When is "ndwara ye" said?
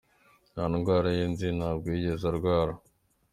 0.73-1.25